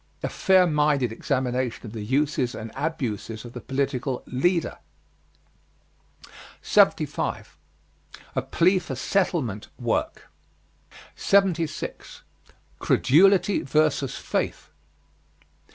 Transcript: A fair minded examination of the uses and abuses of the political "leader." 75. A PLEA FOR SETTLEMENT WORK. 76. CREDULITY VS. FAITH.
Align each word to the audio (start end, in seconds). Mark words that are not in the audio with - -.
A 0.23 0.29
fair 0.29 0.65
minded 0.65 1.11
examination 1.11 1.85
of 1.85 1.93
the 1.93 2.01
uses 2.03 2.55
and 2.55 2.71
abuses 2.73 3.45
of 3.45 3.53
the 3.53 3.61
political 3.61 4.23
"leader." 4.25 4.79
75. 6.63 7.55
A 8.35 8.41
PLEA 8.41 8.79
FOR 8.79 8.95
SETTLEMENT 8.95 9.67
WORK. 9.77 10.27
76. 11.15 12.23
CREDULITY 12.79 13.61
VS. 13.61 14.15
FAITH. 14.17 14.71